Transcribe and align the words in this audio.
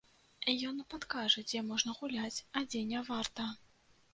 Ён 0.69 0.79
падкажа, 0.93 1.43
дзе 1.51 1.61
можна 1.67 1.95
гуляць, 1.99 2.43
а 2.57 2.65
дзе 2.71 2.81
не 2.93 3.07
варта. 3.11 3.47